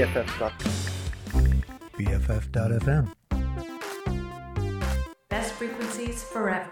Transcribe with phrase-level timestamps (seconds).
[0.00, 1.60] BFF.FM.
[1.98, 3.12] BFF.FM.
[5.28, 6.70] Best frequencies forever.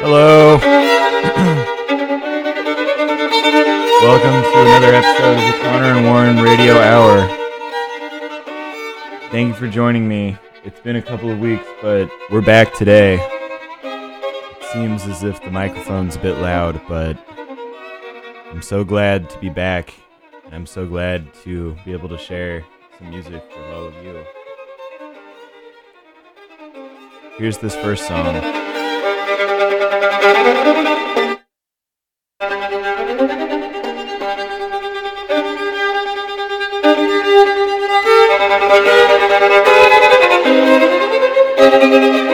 [0.00, 1.74] Hello.
[4.04, 7.26] Welcome to another episode of the Connor and Warren Radio Hour.
[9.30, 10.36] Thank you for joining me.
[10.62, 13.14] It's been a couple of weeks, but we're back today.
[13.82, 17.16] It seems as if the microphone's a bit loud, but
[18.50, 19.94] I'm so glad to be back,
[20.52, 22.62] I'm so glad to be able to share
[22.98, 24.22] some music with all of you.
[27.38, 28.34] Here's this first song.
[32.46, 33.73] Thank you.
[38.56, 38.84] Thank
[42.28, 42.33] you.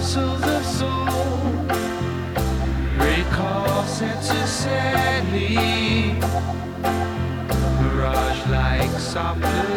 [0.00, 1.04] voice of the soul.
[2.98, 5.56] Recalls it to sadly
[7.80, 9.69] mirage like softness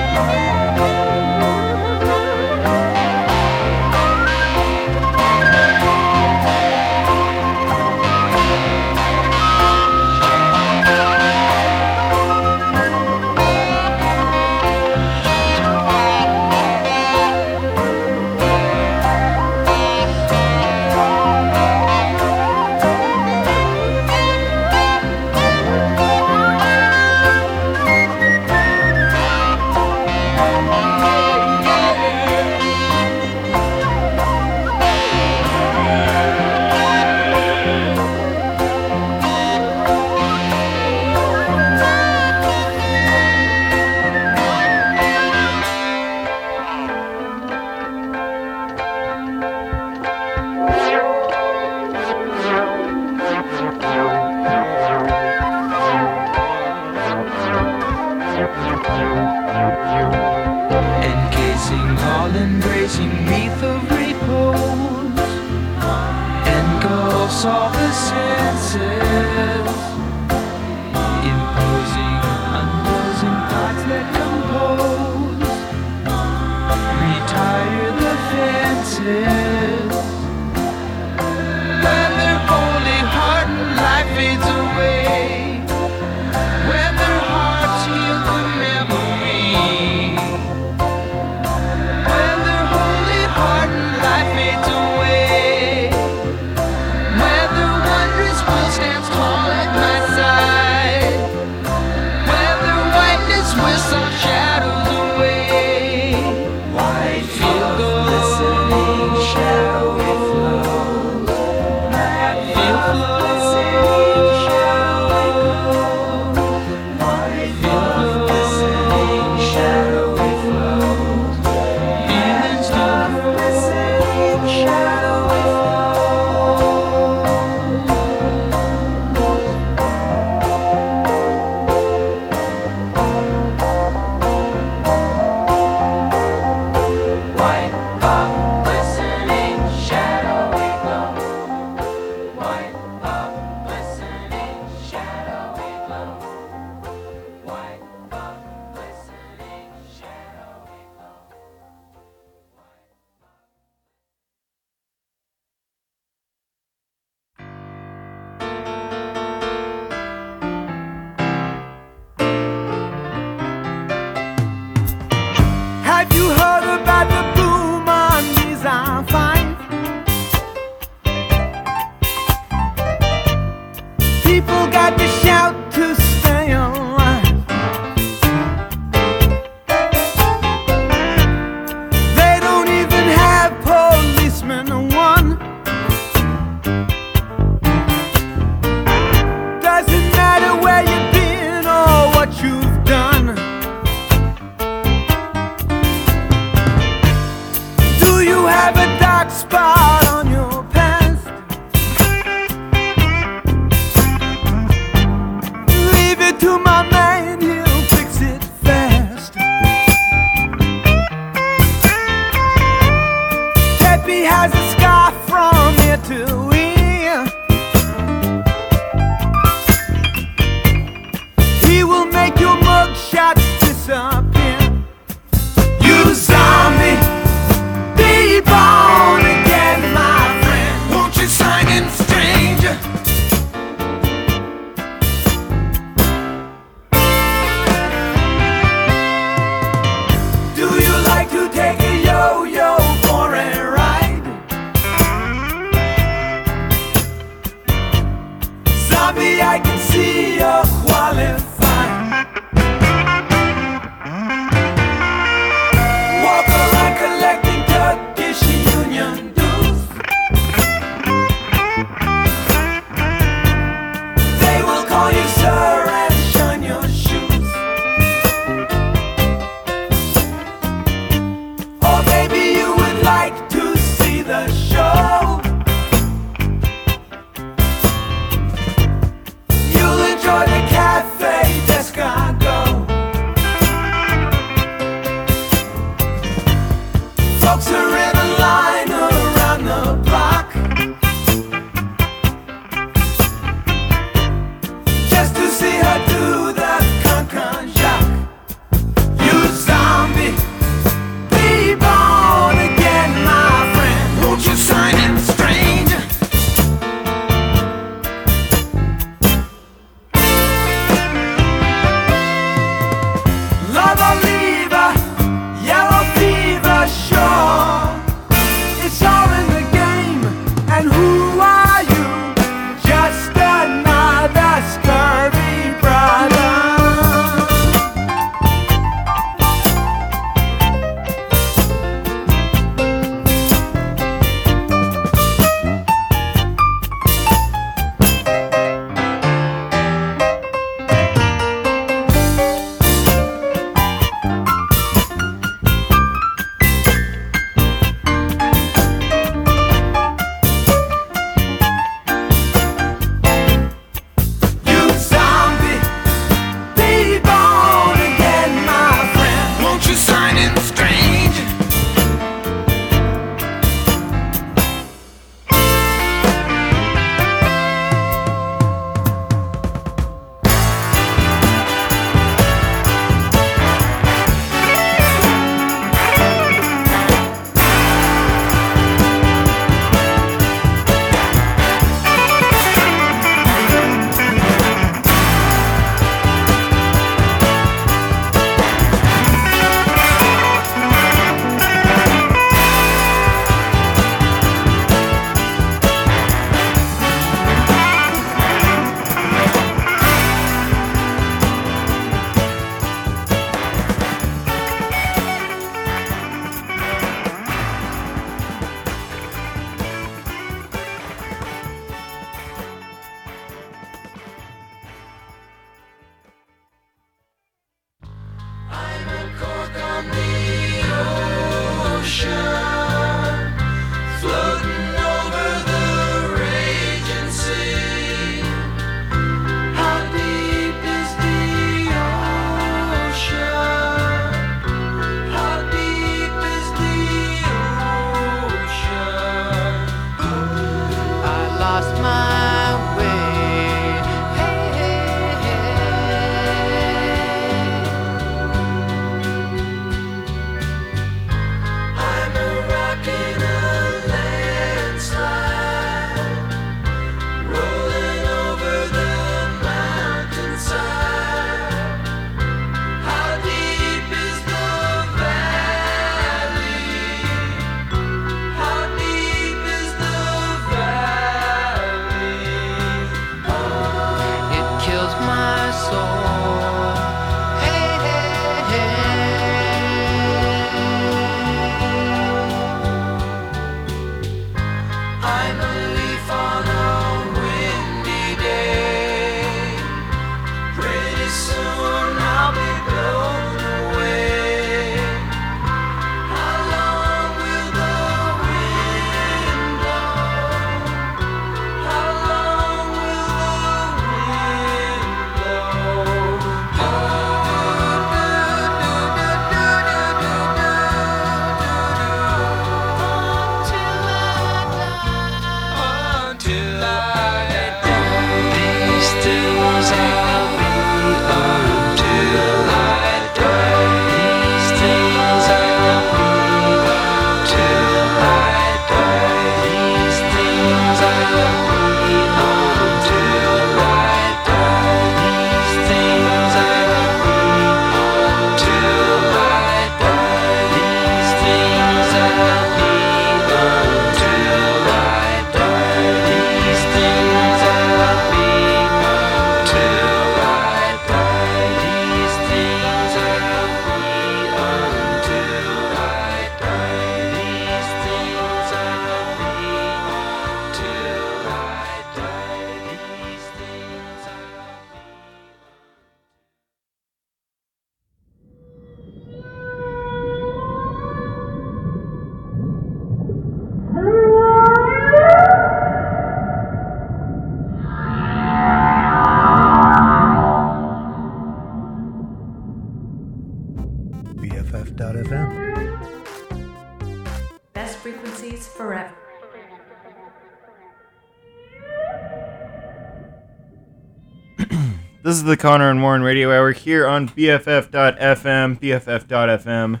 [595.38, 600.00] is the Connor and Warren Radio Hour here on BFF.FM, BFF.FM.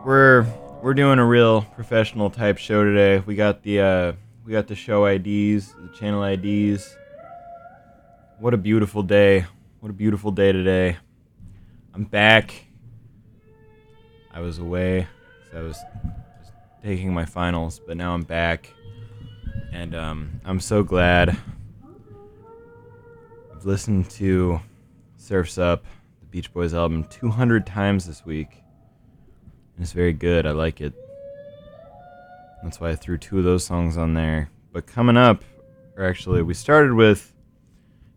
[0.06, 0.46] we're
[0.80, 3.22] we're doing a real professional type show today.
[3.26, 4.12] We got the uh,
[4.46, 6.96] we got the show IDs, the channel IDs.
[8.38, 9.44] What a beautiful day!
[9.80, 10.96] What a beautiful day today.
[11.92, 12.64] I'm back.
[14.32, 15.06] I was away.
[15.50, 15.76] 'cause I was
[16.40, 16.50] was
[16.82, 18.72] taking my finals, but now I'm back,
[19.70, 21.36] and um, I'm so glad.
[23.66, 24.60] Listened to
[25.16, 25.84] Surf's Up,
[26.20, 28.62] the Beach Boys album, 200 times this week.
[29.76, 30.46] It's very good.
[30.46, 30.94] I like it.
[32.62, 34.50] That's why I threw two of those songs on there.
[34.72, 35.42] But coming up,
[35.96, 37.34] or actually, we started with.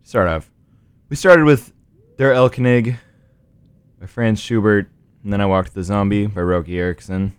[0.04, 0.52] Start off.
[1.10, 1.74] We started with
[2.20, 3.00] Der Erlkönig
[4.00, 4.88] by Franz Schubert.
[5.24, 7.36] And then I walked the Zombie by Roky Erickson.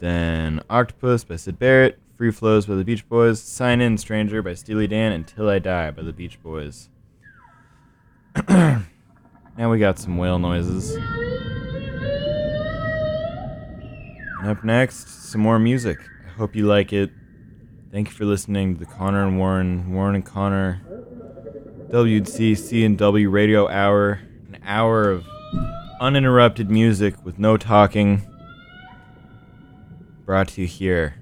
[0.00, 2.01] Then Octopus by Syd Barrett.
[2.18, 3.40] Feel Flows by the Beach Boys.
[3.40, 5.12] Sign In Stranger by Steely Dan.
[5.12, 6.90] Until I Die by the Beach Boys.
[8.48, 8.84] now
[9.56, 10.96] we got some whale noises.
[14.44, 15.98] Up next, some more music.
[16.26, 17.10] I hope you like it.
[17.90, 20.80] Thank you for listening to the Connor and Warren, Warren and Connor,
[21.90, 24.20] WC and W Radio Hour.
[24.48, 25.24] An hour of
[26.00, 28.22] uninterrupted music with no talking.
[30.26, 31.21] Brought to you here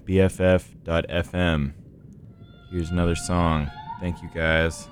[0.00, 1.72] BFF.FM.
[2.70, 3.70] Here's another song.
[4.00, 4.88] Thank you guys.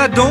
[0.00, 0.29] I don't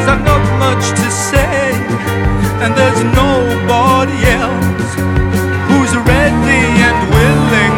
[0.00, 1.76] Cause I've not much to say
[2.64, 4.90] And there's nobody else
[5.68, 7.74] Who's ready and willing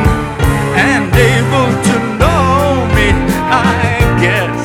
[0.78, 3.10] And able to know me
[3.50, 4.62] I guess.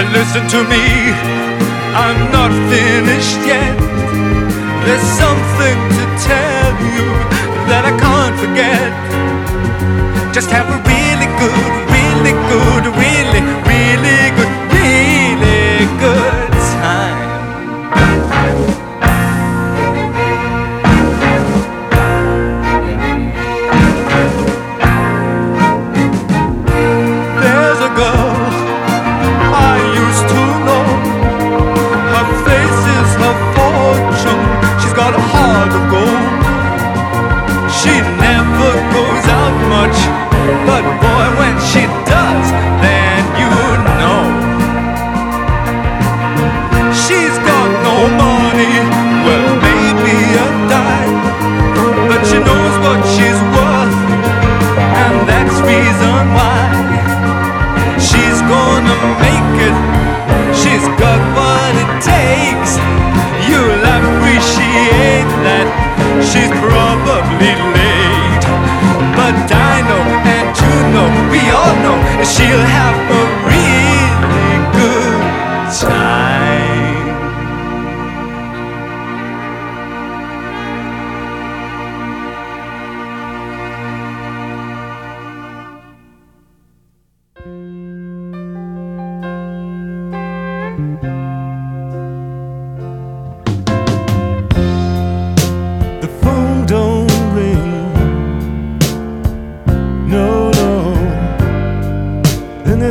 [0.00, 0.84] And listen to me
[1.92, 3.76] I'm not finished yet.
[4.86, 7.04] There's something to tell you
[7.68, 8.90] That I can't forget.
[10.32, 13.09] Just have a really good, really good, really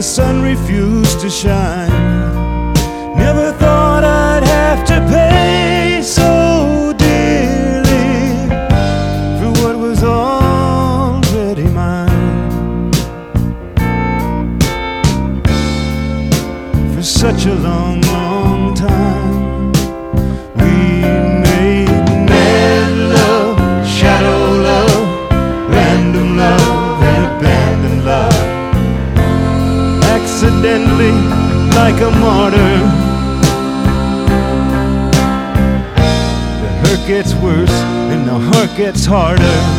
[0.02, 2.09] sun refused to shine.
[39.10, 39.79] harder.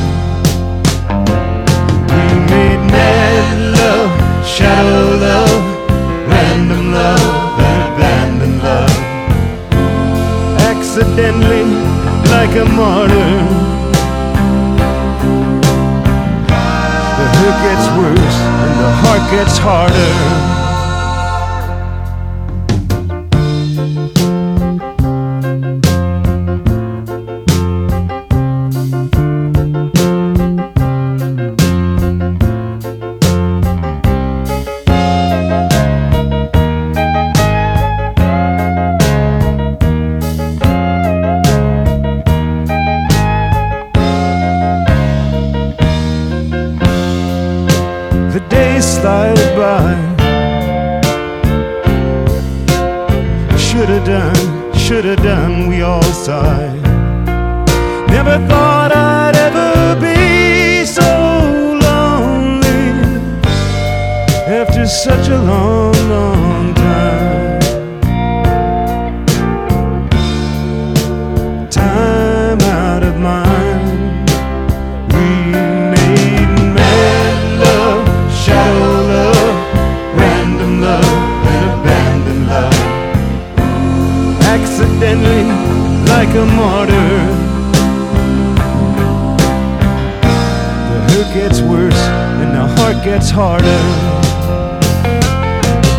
[93.30, 93.82] Harder.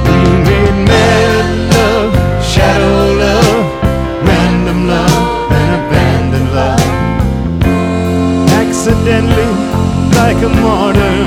[0.05, 0.19] We
[0.49, 2.13] made mad love,
[2.43, 6.91] shadow love, random love, and abandoned love
[8.61, 9.51] accidentally
[10.17, 11.17] like a martyr.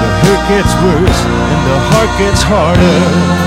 [0.00, 1.20] The hurt gets worse
[1.52, 3.37] and the heart gets harder.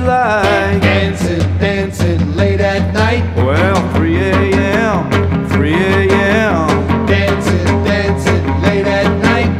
[0.00, 0.80] Like.
[0.82, 3.24] Dancing, dancing late at night.
[3.36, 7.06] Well, 3 a.m., 3 a.m.
[7.06, 9.50] Dancing, dancing late at night.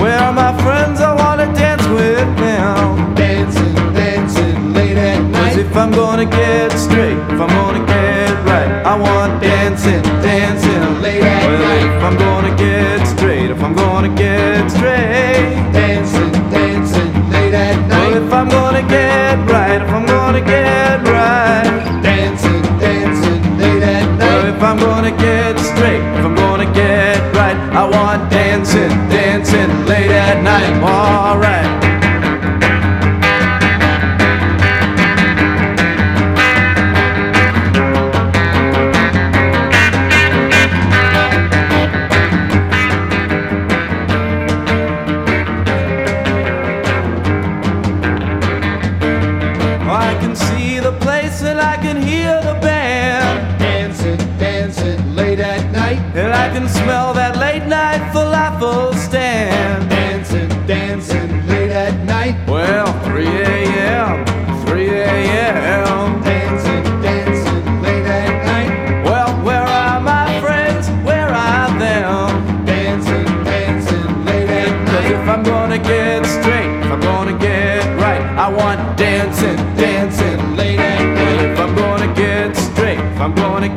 [0.00, 1.00] Where are my friends?
[1.00, 3.14] I wanna dance with them.
[3.14, 5.58] Dancing, dancing late at Cause night.
[5.58, 11.22] if I'm gonna get straight, if I'm gonna get right, I want dancing, dancing Late
[11.22, 11.96] at Well, night.
[11.96, 15.56] if I'm gonna get straight, if I'm gonna get straight.
[15.72, 18.12] Dancing, dancing late at night.
[18.12, 19.19] Well, if I'm gonna get
[25.02, 30.82] gonna get straight, if I'm gonna get right, I want dancing, dancing late at night.
[30.82, 31.59] Alright.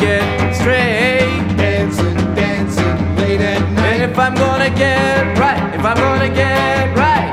[0.04, 1.42] Get straight.
[1.64, 3.94] Dancing, dancing late at night.
[3.94, 7.30] And if I'm gonna get right, if I'm gonna get right.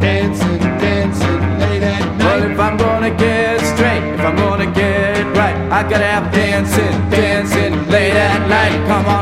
[0.00, 2.26] Dancing, dancing late at night.
[2.26, 6.94] Well, if I'm gonna get straight, if I'm gonna get right, I gotta have dancing,
[7.10, 8.76] dancing late at night.
[8.90, 9.19] Come on,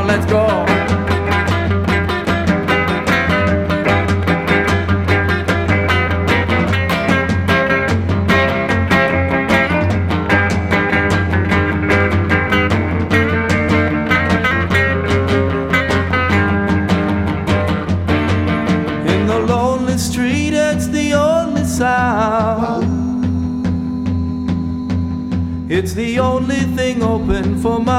[27.61, 27.98] for miles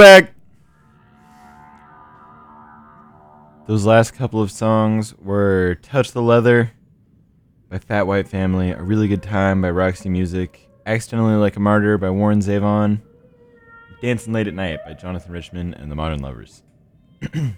[0.00, 0.30] We're.
[3.66, 6.72] Those last couple of songs were Touch the Leather
[7.68, 11.98] by Fat White Family, A Really Good Time by Roxy Music, Accidentally Like a Martyr
[11.98, 13.02] by Warren Zevon,
[14.00, 16.62] Dancing Late at Night by Jonathan Richman and the Modern Lovers.
[17.20, 17.52] what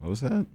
[0.00, 0.46] was that?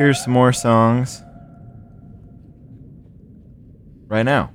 [0.00, 1.22] Here's some more songs
[4.08, 4.50] right now.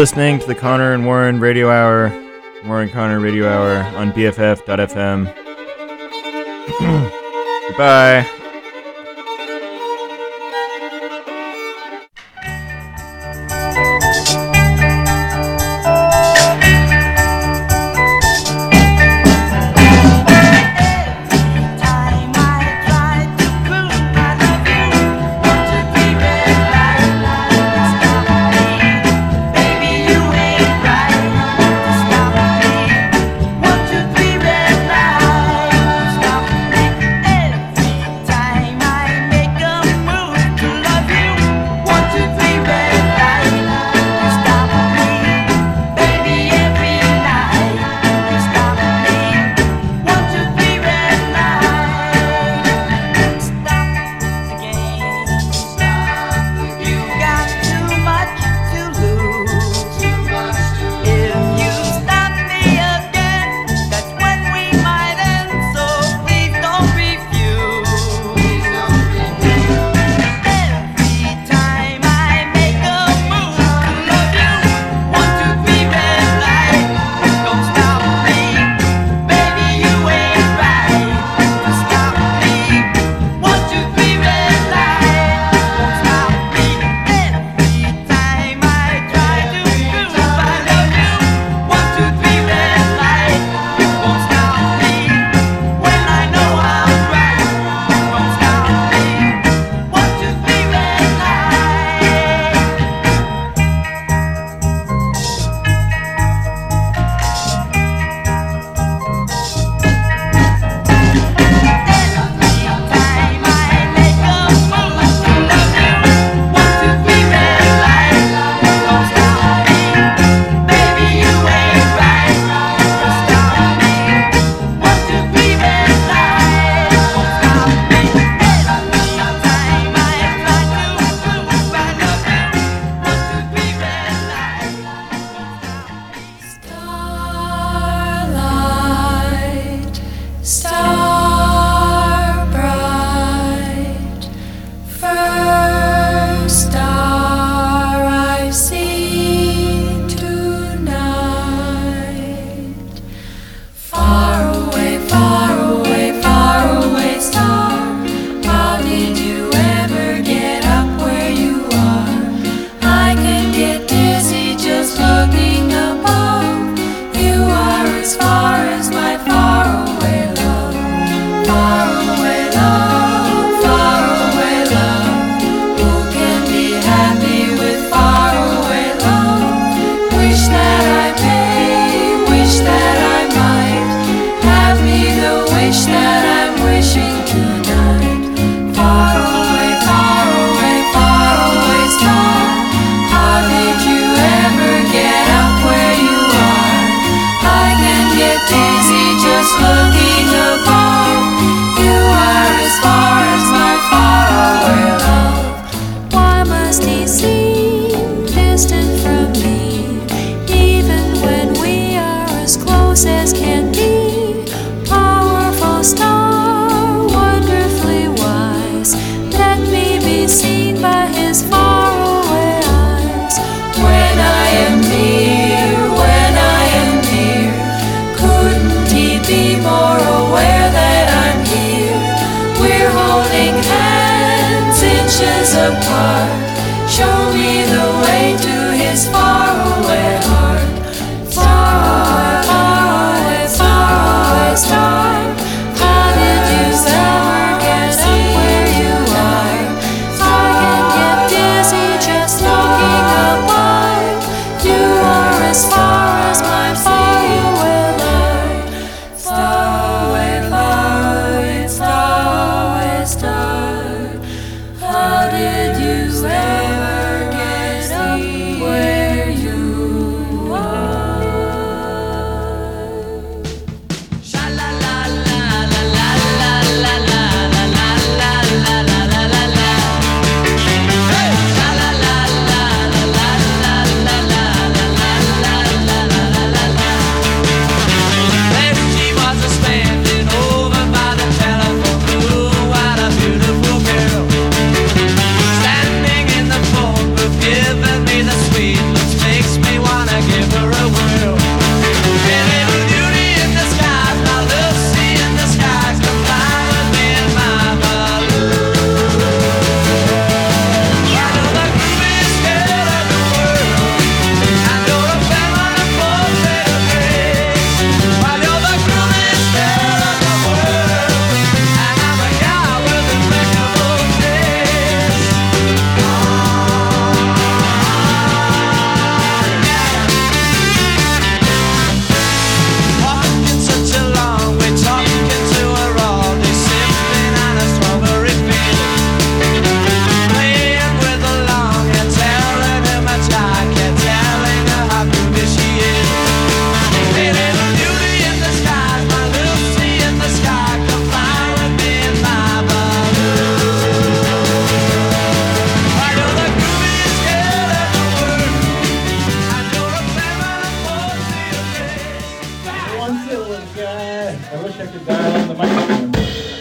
[0.00, 2.08] listening to the Connor and Warren Radio Hour,
[2.64, 5.26] Warren Connor Radio Hour on BFF.fm.
[7.68, 8.39] Goodbye.